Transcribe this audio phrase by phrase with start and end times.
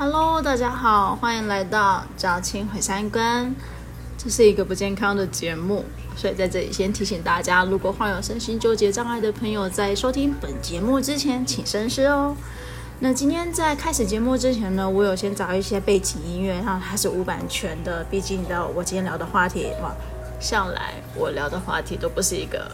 [0.00, 3.52] Hello，大家好，欢迎来到赵青毁三观。
[4.16, 5.84] 这是一个不健康的节目，
[6.16, 12.36] 所以在这里先提醒大家，如果患有身心纠结障碍的朋友，在收听本节目之前，请深思哦。
[13.00, 18.04] 那今天在开始节目之前呢，我有先找一些背景音乐，然后它是无版权的。
[18.04, 19.92] 毕竟的，我今天聊的话题嘛，
[20.38, 22.70] 向来我聊的话题都不是一个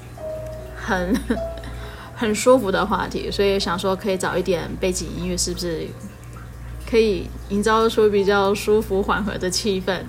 [0.77, 1.19] 很
[2.15, 5.89] 很舒服的话题，所以想说可以找一点背景音乐，是不是？
[6.89, 10.03] 可以营造出比较舒服缓和的气氛。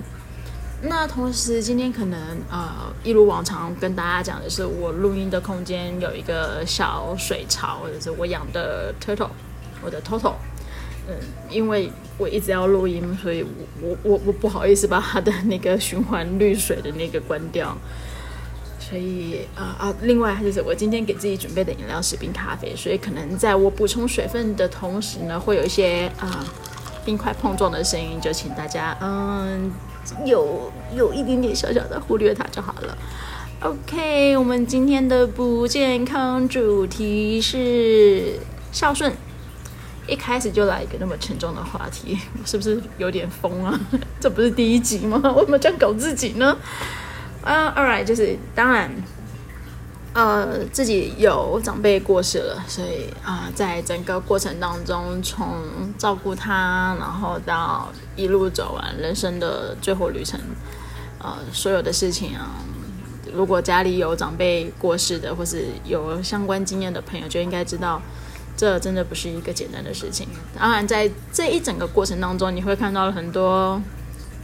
[0.82, 9.30] 那同时，今天可能呃，一如往常跟大家讲的是，我录音的空间有一个小水槽，或者是我养的 turtle，
[9.82, 10.34] 我的 Toto。
[11.08, 11.14] 嗯，
[11.48, 13.42] 因为我一直要录音，所以
[13.80, 17.76] 我我我不好意思把它的那个循环滤水的那个关掉。
[18.78, 26.44] 所以啊啊，另外就是我今天给自己准备的饮料是冰咖啡，所以可能在我补充水分的同时呢，会有一些啊。
[27.06, 29.72] 冰块碰撞的声音，就请大家嗯，
[30.24, 32.98] 有有一点点小小的忽略它就好了。
[33.60, 38.40] OK，我们今天的不健康主题是
[38.72, 39.12] 孝顺。
[40.08, 43.80] 一开始就来一个那么沉重的话题， 是不是有点疯啊？
[44.20, 45.20] 这不是第一集吗？
[45.36, 46.56] 为什么这样搞自己呢？
[47.42, 48.90] 啊、，Alright，就是当然。
[50.16, 55.46] 呃，自己有长辈过世了，所以啊、在整个过程当中，从
[55.98, 60.40] 照顾他，然后到一路走完人生的最后旅程，
[61.18, 62.48] 呃，所有的事情啊，
[63.30, 68.00] 如果家里有长辈过世的，或是有相关经验的朋友，就应该知道，
[68.56, 70.26] 这真的不是一个简单的事情。
[70.58, 73.78] 当然，在这一整个过程当中，你会看到很多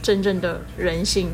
[0.03, 1.31] 真正的人性。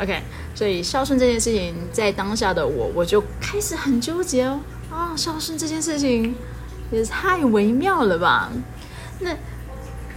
[0.00, 0.18] OK，
[0.54, 4.58] 所以孝顺这件事情，在当下的我，我就开始很纠结哦。
[4.90, 6.34] 啊、孝顺这件事情
[6.90, 8.50] 也太微妙了吧？
[9.20, 9.36] 那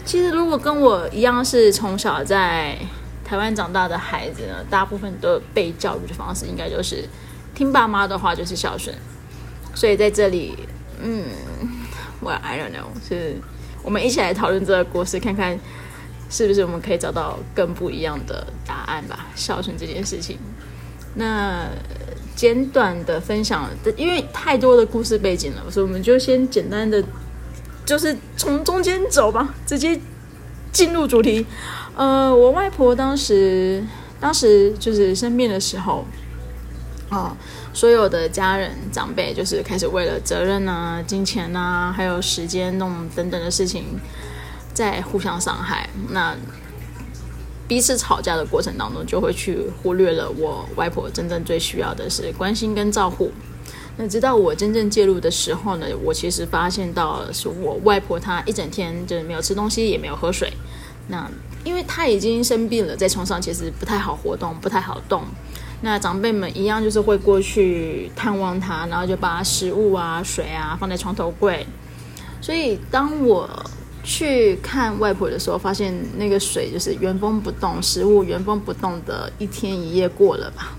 [0.06, 2.78] 其实如果跟我一样是从小在
[3.26, 7.04] 台湾长大的孩子呢，大部分都被教育的方式，应该就是
[7.54, 8.96] 听爸妈的话就是孝顺。
[9.76, 10.58] 所以在这里，
[11.02, 11.26] 嗯，
[12.22, 13.36] 我 I don't know，是
[13.84, 15.60] 我们一起来讨论这个故事，看看。
[16.34, 19.28] 是不是我们可以找到更不一样的答案吧？
[19.36, 20.40] 孝顺这件事情，
[21.14, 21.70] 那
[22.36, 27.04] 简短的分享，因为太多的故事背景了，所以我们就先简单的，
[27.86, 30.00] 就是从中间走吧，直接
[30.72, 31.46] 进入主题。
[31.96, 33.86] 呃，我外婆当时，
[34.20, 36.04] 当时就是生病的时候，
[37.10, 37.38] 哦，
[37.74, 43.86] 所有的家人长辈就是开始为了责任啊、金钱啊，还有时间那种等等的事情。
[44.74, 46.36] 在互相伤害，那
[47.68, 53.32] 彼此吵架的过程当中，就会去忽略了我外婆真正最需要的是关心跟照顾。
[53.96, 60.52] 那直到我真正介入的时候呢，我其实发现到是我外婆她一整天就是没有吃东西，也没有喝水。
[61.08, 61.30] 那
[61.64, 65.24] 因为她已经生病了，在床上其实不太好活动，不太好动。
[65.82, 71.66] 那长辈们一样就是会过去探望她，然后就把食物啊、水啊放在床头柜。
[72.42, 73.48] 所以当我
[74.04, 80.76] 去看外婆的时候，发现那个水就是原封不动，食物原封不动的一天一夜过了吧。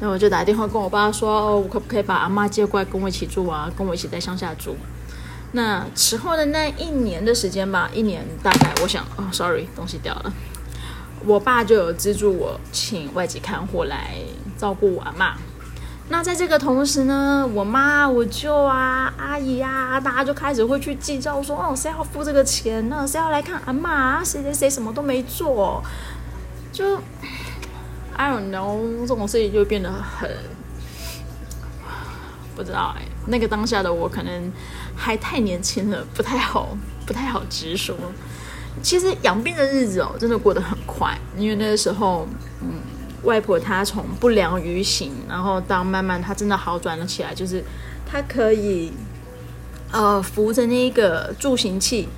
[0.00, 3.70] 那我就打电话跟我爸说：“哦，我可不可以把阿妈接过来跟我一起住啊？
[3.76, 4.76] 跟我一起在乡下住。”
[5.52, 10.32] 那此后的那一年的时间吧，一年大概我想，哦，sorry，东西掉了。
[11.24, 14.16] 我爸就有资助我请外籍看护来
[14.58, 15.36] 照顾我阿妈。
[16.08, 23.06] 那在这个同时呢，我妈、我舅啊、阿姨啊，大家就开始会去计较说，哦，谁要付这个钱呢？
[23.06, 24.22] 谁要来看阿嬷啊？
[24.22, 25.82] 谁谁谁什么都没做，
[26.70, 26.98] 就
[28.14, 30.30] I don't know，这种事情就变得很
[32.54, 33.02] 不知道哎。
[33.26, 34.52] 那个当下的我可能
[34.94, 36.76] 还太年轻了，不太好，
[37.06, 37.96] 不太好直说。
[38.82, 42.28] 其实养病的日子哦，真的过得很快，因为那个时候，
[42.60, 42.93] 嗯。
[43.24, 47.64] 外婆她从不良于行，然后到慢慢她真的好转了起来，就是
[48.06, 48.92] 她可以
[49.90, 52.08] 呃扶着那一个助行器，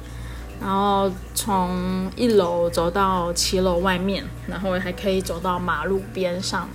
[0.60, 6.68] 然后从一楼走到骑楼外面，然后还可以走到马路边上。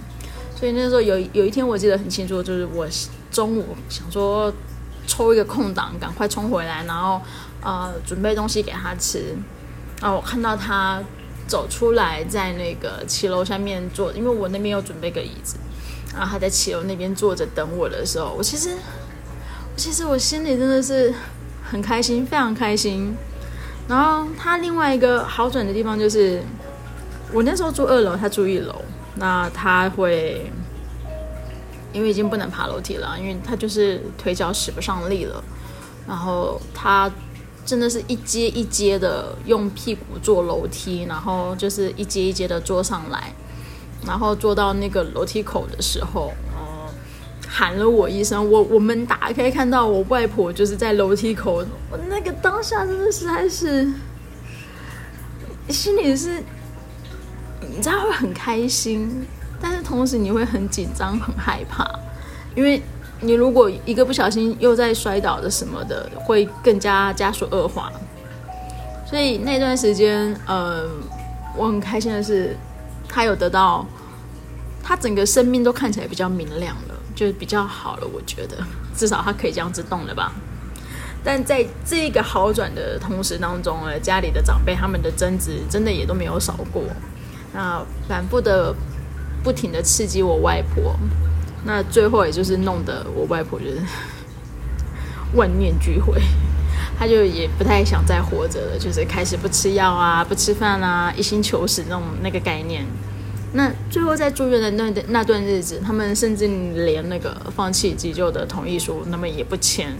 [0.55, 2.87] 所以那时候有有一天我记得很清楚，就是我
[3.31, 4.53] 中午想说
[5.07, 7.21] 抽一个空档，赶快冲回来，然后
[7.61, 9.35] 呃准备东西给她吃，
[9.99, 11.01] 啊我看到她。
[11.47, 15.57] 走出来，在那个骑楼下面坐，因为我那边有准备个椅子，
[16.13, 18.75] 然后他在骑楼那边坐着等我的时候，我其实，
[19.75, 21.13] 其实我心里真的是
[21.63, 23.15] 很开心，非常开心。
[23.87, 26.41] 然后他另外一个好转的地方就是，
[27.33, 28.81] 我那时候住二楼，他住一楼，
[29.15, 30.49] 那他会，
[31.91, 35.43] 因为已经不能爬楼梯了，因为他就是腿脚使不上力了，
[36.07, 37.11] 然后他。
[37.71, 43.33] 真的是一阶一阶的用屁股坐楼梯，然后就是一阶一阶的坐上来，
[44.05, 46.91] 然后坐到那个楼梯口的时候，呃，
[47.47, 53.89] 喊了我一声，我我们打开，看到我外婆就是在楼梯口，我那个当下真的实在是，
[55.69, 56.43] 心里是，
[57.61, 59.25] 你知道会很开心，
[59.61, 61.89] 但是同时你会很紧张、很害怕，
[62.53, 62.83] 因为。
[63.23, 67.91] 你如果一个不小心又在摔倒的什么的，会更加加速恶化。
[69.05, 70.89] 所以那段时间，呃，
[71.55, 72.57] 我很开心的是，
[73.07, 73.85] 他有得到，
[74.81, 78.07] 他整个生命都看起来比较明亮了，就比较好了。
[78.07, 78.57] 我觉得
[78.95, 80.31] 至少他可以这样子动了吧。
[81.23, 86.81] 但在这个好转的同时当中呃，家里的长辈他们的争执真的也都没有少过，
[87.53, 88.73] 那反复的
[89.43, 90.95] 不停的刺激我外婆。
[91.63, 93.77] 那最后也就是弄得我外婆就是
[95.35, 96.19] 万念俱灰，
[96.97, 102.85] 她就也不太想再活着了，就是开始不吃药啊，不吃饭啊，一心求死那种那个概念。
[103.53, 109.95] 那最后在住院的那那段日子，他们甚至连那个放弃急救的同意书，那么也不签。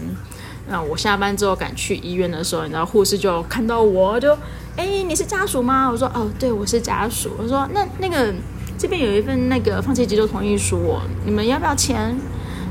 [0.68, 4.36] 那我下班之后赶去医院的时候，你知道护士就看到我就，
[4.76, 5.88] 哎，你是家属吗？
[5.90, 7.36] 我说，哦，对，我是家属。
[7.38, 8.34] 我说，那那个。
[8.78, 12.14] 这边有一份那个放弃急救同意书，你们要不要签？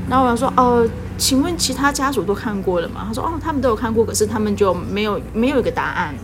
[0.08, 3.04] 然后我说哦，请问其他家属都看过了吗？
[3.06, 6.14] 他说哦，他们都有看过，可是他们就没有没有一个答案。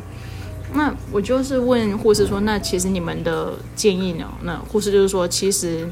[0.75, 4.27] 那我就是问护士说，那其实你们的建议呢？
[4.43, 5.89] 那护士就是说，其实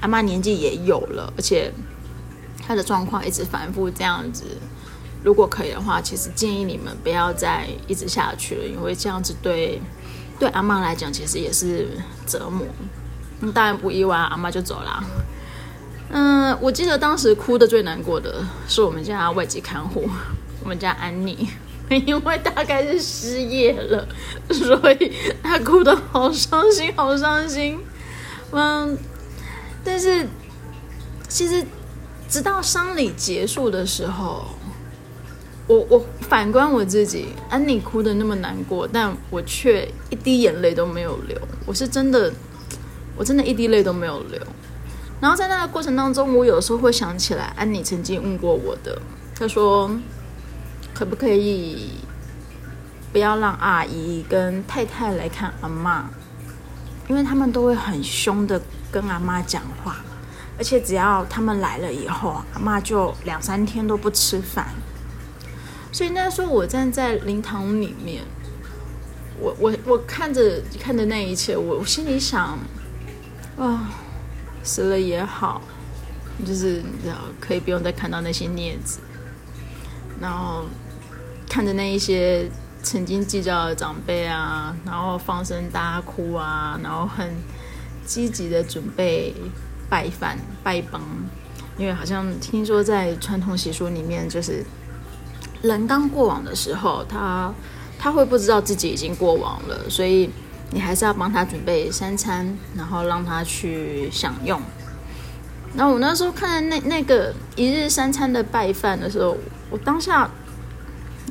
[0.00, 1.70] 阿妈年纪也有了，而且
[2.66, 4.44] 她的状况一直反复这样子。
[5.22, 9.82] 如果可以的话，其实建议你们不要再一直下去了，因为这样子对
[10.38, 11.88] 对阿妈来讲，其实也是
[12.24, 12.64] 折磨。
[13.54, 15.04] 当然不意外，阿妈就走了。
[16.08, 20.08] 嗯，我记得当时哭的最难过的是我们家外籍看护，
[20.62, 21.48] 我们家安妮，
[21.90, 24.06] 因为大概是失业了，
[24.50, 25.12] 所以
[25.42, 27.78] 她哭得好伤心，好伤心。
[28.52, 28.96] 嗯，
[29.84, 30.26] 但是
[31.28, 31.64] 其实
[32.28, 34.46] 直到丧礼结束的时候，
[35.66, 41.36] 我我反观我自己，安妮哭得那么难过，但我却一滴眼泪都没有流。
[41.66, 42.32] 我是真的。
[43.16, 44.38] 我真的一滴泪都没有流，
[45.20, 49.00] 然后在那个过程当中，我有时候会想起来安妮曾经问过我的，
[49.34, 49.90] 她说
[50.92, 51.92] 可不可以
[53.12, 56.02] 不要让阿姨跟太太来看阿嬷，
[57.08, 58.60] 因为他们都会很凶的
[58.92, 59.96] 跟阿嬷讲话，
[60.58, 64.68] 而且只要他们来了以后，阿嬷就两三天都不吃饭，
[65.90, 68.22] 所以那时候我站在灵堂里面，
[69.40, 72.58] 我我我看着看着那一切，我我心里想。
[73.58, 73.90] 啊、
[74.62, 75.62] 死了也好，
[76.44, 76.82] 就是，
[77.40, 79.00] 可以不用再看到那些镊子，
[80.20, 80.66] 然后
[81.48, 82.50] 看着那一些
[82.82, 87.34] 曾经计较的长辈啊，然后放声大哭啊，然后很
[88.04, 89.34] 积极的准备
[89.88, 91.00] 拜饭拜崩，
[91.78, 94.62] 因为好像听说在传统习俗里面，就是
[95.62, 97.50] 人刚过往的时候，他
[97.98, 100.28] 他会不知道自己已经过往了，所以。
[100.70, 104.60] 你还是要帮他准备三餐，然后让他去享用。
[105.76, 109.36] 然后我那时候看那那个一日三餐的拜饭的时候，
[109.70, 110.30] 我当下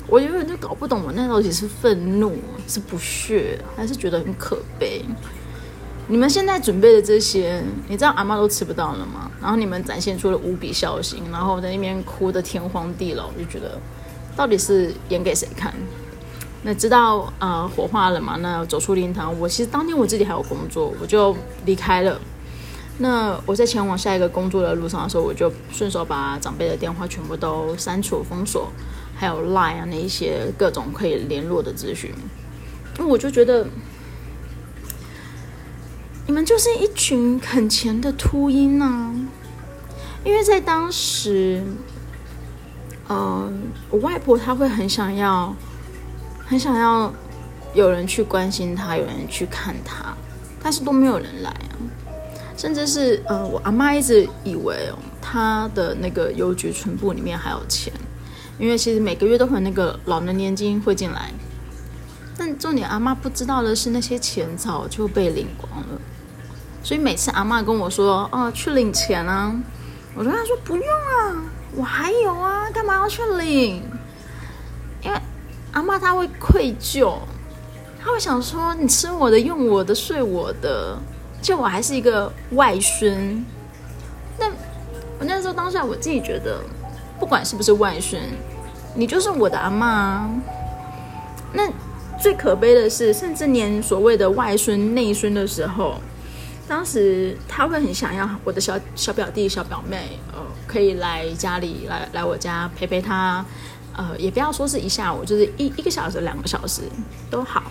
[0.07, 2.37] 我永远就搞不懂，我那到底是愤怒、
[2.67, 5.03] 是不屑，还是觉得很可悲。
[6.07, 9.31] 你们现在准备的这些，你知道阿妈都吃不到了吗？
[9.41, 13.79] 然后你们展现出了无比孝心，然后在那边哭得天荒地老，就觉得
[14.35, 15.73] 到底是演给谁看？
[16.67, 18.37] 那知道呃火化了嘛？
[18.37, 22.19] 那走出灵堂，我其实当天我自己还有工作，我就离开了。
[22.97, 28.71] 那我在前往下一个工作的路上的时候，我就顺手把长辈的电话全部都删除封锁，
[29.15, 32.11] 还有 Line 啊那一些各种可以联络的资讯。
[32.97, 33.67] 那我就觉得，
[36.25, 39.13] 你们就是一群很钱的秃鹰啊！
[40.23, 41.61] 因为在当时，
[43.07, 45.53] 嗯、我外婆她会很想要。
[46.45, 47.11] 很想要
[47.73, 50.15] 有人去关心他，有人去看他，
[50.61, 51.75] 但是都没有人来啊。
[52.57, 57.91] 甚至是呃，我阿妈一直以为哦，他的那个邮局存簿里面还有钱，
[58.57, 61.31] 因为其实每个月都会有那个老人年金会进来。
[62.37, 65.99] 但重点阿妈不知道的是，那些钱早就被领光了。
[66.83, 69.53] 所以每次阿妈跟我说：“哦，去领钱啊！”
[70.15, 71.43] 我跟他说：“不用啊，
[71.75, 73.81] 我还有啊，干嘛要去领？”
[75.75, 77.17] 阿妈她会愧疚，
[78.01, 80.97] 她会想说：“你吃我的，用我的，睡我的，
[81.41, 83.45] 就我还是一个外孙。”
[84.39, 84.47] 那
[85.19, 86.61] 我那时候当下我自己觉得，
[87.19, 88.21] 不管是不是外孙，
[88.95, 90.29] 你就是我的阿妈，
[91.51, 91.69] 那
[92.21, 95.95] 最可悲的是，甚至连所谓的外孙、内孙的时候，
[96.69, 103.45] 当时他会很想要我的小小表弟、小表妹，呃，可以来家里来来我家陪陪他，
[103.95, 106.81] 呃，也不要说是一下午，就是一一个小时、两个小时
[107.29, 107.63] 都好，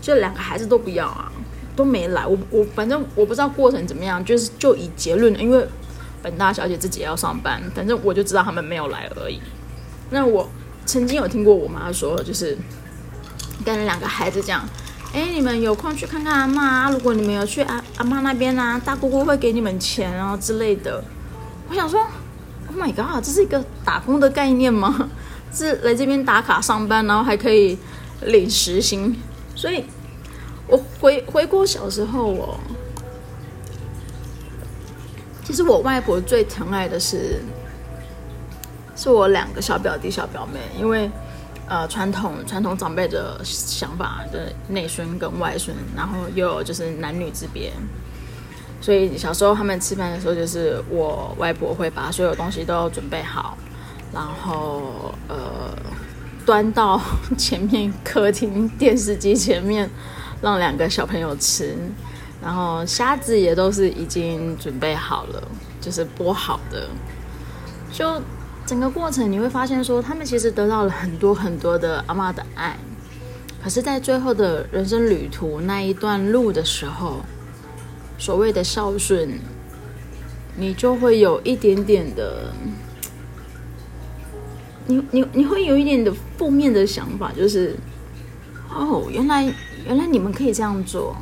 [0.00, 1.30] 就两个孩子都不要啊，
[1.74, 2.26] 都没来。
[2.26, 5.66] 我我反正我不知道过程怎么样，就是就以结论，因为
[6.22, 9.40] 本大小姐自己要上班，反正我就知道他们没有来而已。
[10.10, 10.48] 那我
[10.86, 12.56] 曾经有听过我妈说，就是。
[13.64, 14.64] 跟两个孩子讲，
[15.12, 16.88] 哎，你们有空去看看阿妈。
[16.90, 21.02] 如果你们有去阿阿妈那边啊，大姑姑会给你们钱啊之类的。
[21.68, 22.06] 我想说
[22.68, 25.10] ，Oh my god，这是一个打工的概念吗？
[25.52, 27.78] 是来这边打卡上班，然后还可以
[28.22, 29.16] 领时薪。
[29.54, 29.84] 所以，
[30.66, 32.60] 我回回过小时候，哦
[35.44, 37.40] 其实我外婆最疼爱的是，
[38.96, 41.10] 是我两个小表弟小表妹，因为。
[41.70, 47.70] 呃，传统传统长辈的想法的内孙跟外孙，然后又有就是男女之别，
[48.80, 53.58] 所以小时候他们吃饭的时候，就是我外婆会把所有东西都准备好，
[54.12, 55.76] 然后呃
[56.44, 57.00] 端到
[57.36, 59.88] 前面客厅电视机前面，
[60.42, 61.76] 让两个小朋友吃，
[62.42, 65.42] 然后虾子也都是已经准备好了，
[65.80, 66.88] 就是剥好的，
[67.92, 68.20] 就。
[68.66, 72.76] 整个过程你会发现，说他们其实得到了很多很多的阿嬷的爱，
[73.64, 77.20] 可是，在最后的人生旅途那一段路的时候，
[78.18, 79.40] 所谓的孝顺，
[80.54, 82.52] 你就会有一点点的，
[84.88, 87.76] 你你你会有一点的负面的想法，就是，
[88.68, 89.44] 哦，原来
[89.86, 91.14] 原来你们可以这样做，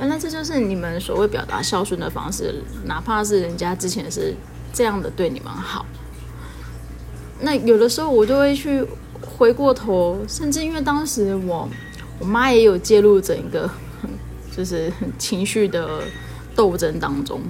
[0.00, 4.34] 原来这就是你们所谓表达孝顺的方式，哪怕是人家之前是
[4.72, 5.86] 这样的对你们好。
[7.40, 8.84] 那有的时候我就会去
[9.22, 11.68] 回过头，甚至因为当时我
[12.18, 13.70] 我妈也有介入整个
[14.56, 16.00] 就是情绪的
[16.56, 17.40] 斗争当中，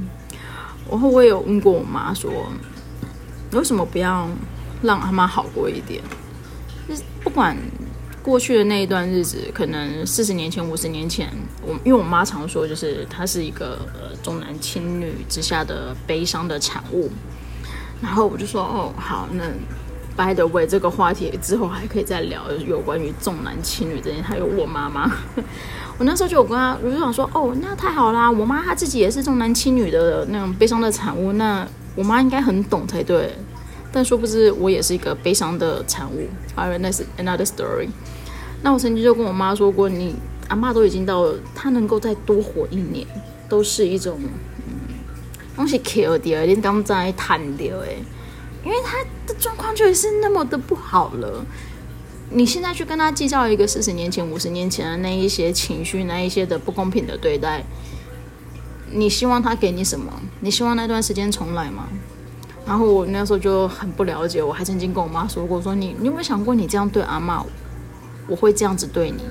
[0.91, 2.31] 然后我也有问过我妈说，
[3.53, 4.29] 为什么不要
[4.83, 6.03] 让阿妈好过一点？
[6.89, 7.57] 就是不管
[8.23, 11.29] 过去的那一段日子，可能四十年前、五十年前，
[11.63, 17.11] 我因为我妈常说，就是她是一个呃重男轻女之下的悲伤的产物。
[18.01, 19.45] 然后我就说哦，好，那
[20.17, 25.11] by the way 这个话题之后还可以再聊，有关于重男轻女这件，还有我妈妈。
[25.99, 31.67] 我那时候就有跟她，我就想说哦，那太好啦，我妈她自己也是重男轻女的那种悲伤的产物，那
[31.97, 33.37] 我妈应该很懂才对。
[33.99, 36.29] 但殊不知我也是一个悲伤的产物。
[36.55, 37.89] 好，那是 another story。
[38.63, 40.15] 那我曾经就跟我妈说过，你
[40.47, 43.05] 阿妈都已经到了，她能够再多活一年，
[43.49, 44.21] 都是一种。
[45.57, 47.97] 东西 kill 掉，你刚在谈掉哎，
[48.65, 51.45] 因为他的状况就是那么的不好了。
[52.31, 57.65] 你现在去跟他计较一个四十年前、五十年前的那一些情绪，那一些的不公平的对待，
[58.93, 60.13] 你希望他给你什么？
[60.39, 61.89] 你希望那段时间重来吗？
[62.69, 67.43] 然后我那时候就很不了解，我还曾经跟我妈说过，说你你有没有想过，你这样对阿嬷，
[68.27, 69.23] 我会这样子对你？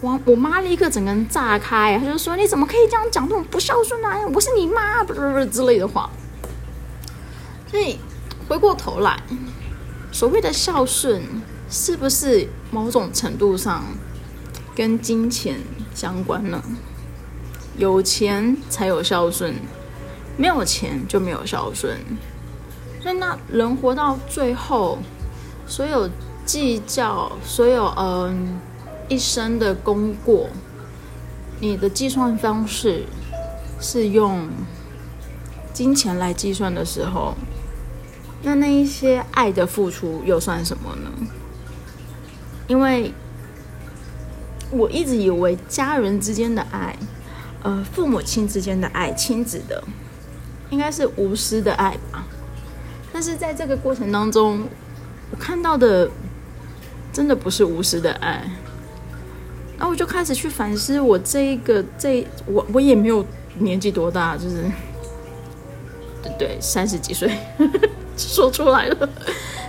[0.00, 4.18] 我我妈立刻整个人炸开，她就说：“你怎么可以这样讲这种不孝顺啊？
[4.34, 6.10] 我是你妈，不是不是之类的话。”
[7.70, 8.00] 所以
[8.48, 9.22] 回过头来，
[10.10, 11.22] 所谓的孝顺，
[11.70, 13.84] 是不是某种程度上
[14.74, 15.60] 跟金钱
[15.94, 16.60] 相关呢？
[17.78, 19.54] 有钱才有孝顺，
[20.36, 21.96] 没有钱就没有孝顺。
[23.04, 24.96] 所以那人活到最后，
[25.66, 26.08] 所有
[26.44, 28.58] 计较，所有嗯。
[29.06, 30.48] 一生的功过，
[31.60, 33.04] 你的计算方式
[33.78, 34.48] 是用
[35.74, 37.34] 金钱来计算的时候，
[38.42, 41.10] 那那一些爱的付出又算什么呢？
[42.66, 43.12] 因为
[44.70, 46.96] 我一直以为家人之间的爱，
[47.62, 49.84] 呃，父母亲之间的爱，亲子的，
[50.70, 52.24] 应该是无私的爱吧。
[53.14, 54.66] 但是在这个过程当中，
[55.30, 56.10] 我看到的
[57.12, 58.42] 真的不是无私的爱。
[59.78, 63.24] 那我就开始去反思，我这一个这我我也没有
[63.58, 64.64] 年纪多大，就是
[66.24, 67.38] 对对三十几岁
[68.16, 69.08] 说出来了。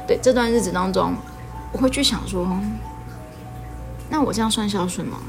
[0.08, 1.14] 对这段日子当中，
[1.72, 2.48] 我会去想说，
[4.10, 5.20] 那我这样算孝顺吗？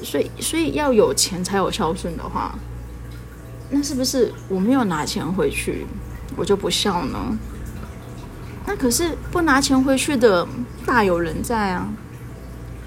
[0.00, 2.56] 所以所以要有钱才有孝顺的话，
[3.68, 5.86] 那是不是我没有拿钱回去，
[6.36, 7.18] 我就不笑呢？
[8.66, 10.46] 那可是不拿钱回去的
[10.84, 11.88] 大有人在啊。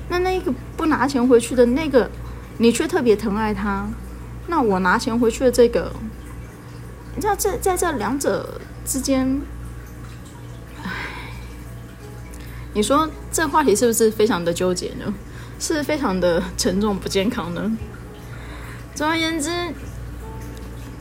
[0.10, 2.10] 那那个不拿钱回去的那个，
[2.58, 3.88] 你却特别疼爱他，
[4.48, 5.92] 那我拿钱回去的这个，
[7.16, 9.42] 你知道这在这两者之间，
[10.84, 10.92] 唉，
[12.74, 15.14] 你说这话题是不是非常的纠结呢？
[15.60, 17.72] 是非常的沉重不健康呢？
[18.96, 19.52] 总而言之，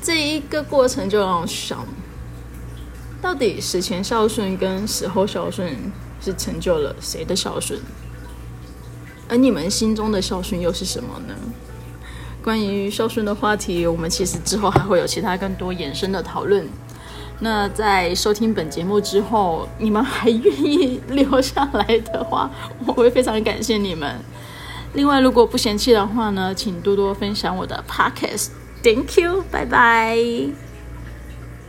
[0.02, 1.86] 这一个过程就让我想，
[3.20, 5.76] 到底死前孝顺跟死后孝顺
[6.20, 7.80] 是成就了谁的孝顺？
[9.28, 11.34] 而你们心中的孝顺又是什么呢？
[12.42, 16.66] 关于孝顺的话题，我们其实之后还会有其他更多延伸的讨论。
[17.40, 22.50] 那在收听本节目之后，你们还愿意留下来的话，
[22.86, 24.16] 我会非常感谢你们。
[24.94, 28.48] 另外，如果不嫌弃的话呢，请多多分享我的 podcast。
[28.82, 30.67] Thank you，拜拜。